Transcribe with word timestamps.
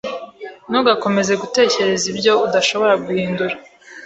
ntugakomeze 0.69 1.33
gutekereza 1.41 2.05
ibyo 2.13 2.33
udashobora 2.45 2.93
guhindura. 3.05 3.55